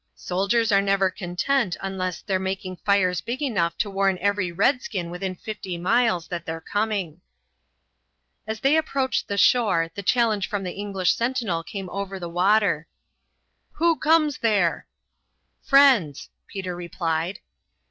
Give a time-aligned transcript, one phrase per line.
[0.15, 5.35] "Soldiers are never content unless they're making fires big enough to warn every redskin within
[5.35, 7.21] fifty miles that they're coming."
[8.47, 12.87] As they approached the shore the challenge from the English sentinel came over the water:
[13.73, 14.87] "Who comes there?"
[15.61, 17.37] "Friends," Peter replied.